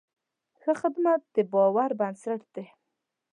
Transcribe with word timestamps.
ښه 0.59 0.73
خدمت 0.81 1.21
د 1.35 1.37
باور 1.53 1.91
بنسټ 1.99 2.41
دی. 2.55 2.65